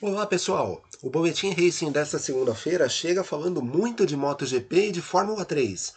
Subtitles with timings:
[0.00, 5.44] Olá pessoal, o Boletim Racing desta segunda-feira chega falando muito de MotoGP e de Fórmula
[5.44, 5.92] 3.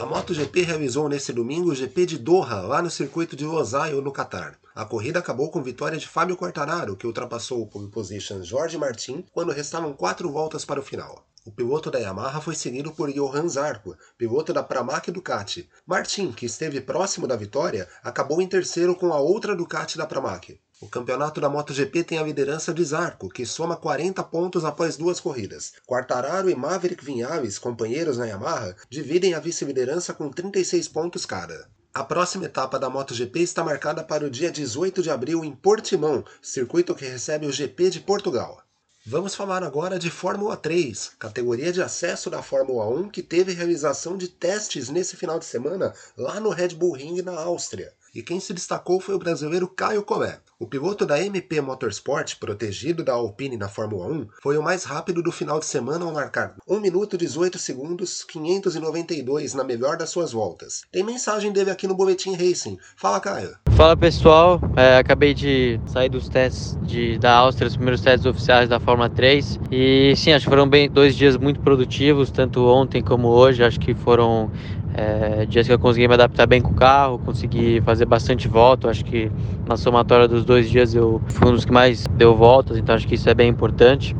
[0.00, 4.10] A MotoGP realizou nesse domingo o GP de Doha, lá no circuito de Losail, no
[4.10, 4.58] Catar.
[4.74, 9.26] A corrida acabou com vitória de Fábio Quartararo, que ultrapassou o pole position Jorge Martin
[9.30, 11.26] quando restavam quatro voltas para o final.
[11.44, 15.68] O piloto da Yamaha foi seguido por Johan Zarco, piloto da Pramac Ducati.
[15.86, 20.58] Martin, que esteve próximo da vitória, acabou em terceiro com a outra Ducati da Pramac.
[20.84, 25.18] O campeonato da MotoGP tem a liderança de Zarco, que soma 40 pontos após duas
[25.18, 25.72] corridas.
[25.86, 31.66] Quartararo e Maverick Vinales, companheiros na Yamaha, dividem a vice-liderança com 36 pontos cada.
[31.94, 36.22] A próxima etapa da MotoGP está marcada para o dia 18 de abril em Portimão,
[36.42, 38.60] circuito que recebe o GP de Portugal.
[39.06, 44.18] Vamos falar agora de Fórmula 3, categoria de acesso da Fórmula 1 que teve realização
[44.18, 48.38] de testes nesse final de semana lá no Red Bull Ring na Áustria e quem
[48.38, 50.40] se destacou foi o brasileiro Caio Collet.
[50.56, 55.20] O piloto da MP Motorsport, protegido da Alpine na Fórmula 1, foi o mais rápido
[55.20, 60.30] do final de semana ao marcar 1 minuto 18 segundos 592 na melhor das suas
[60.30, 60.82] voltas.
[60.92, 62.78] Tem mensagem dele aqui no Boletim Racing.
[62.94, 63.56] Fala, Caio.
[63.72, 68.68] Fala pessoal, é, acabei de sair dos testes de, da Áustria, os primeiros testes oficiais
[68.68, 73.02] da Fórmula 3 e sim, acho que foram bem, dois dias muito produtivos, tanto ontem
[73.02, 74.52] como hoje, acho que foram
[74.94, 78.88] é, dias que eu consegui me adaptar bem com o carro, consegui fazer bastante volta.
[78.88, 79.30] Acho que
[79.66, 83.06] na somatória dos dois dias eu fui um dos que mais deu voltas, então acho
[83.06, 84.14] que isso é bem importante.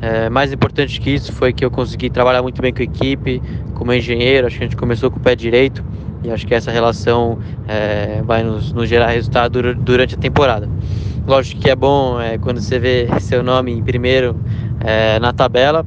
[0.00, 3.40] É, mais importante que isso foi que eu consegui trabalhar muito bem com a equipe,
[3.74, 4.46] como engenheiro.
[4.46, 5.84] Acho que a gente começou com o pé direito
[6.22, 10.68] e acho que essa relação é, vai nos, nos, gerar resultado durante a temporada.
[11.26, 14.36] Lógico que é bom é, quando você vê seu nome em primeiro
[14.80, 15.86] é, na tabela,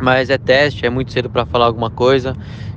[0.00, 2.34] mas é teste, é muito cedo para falar alguma coisa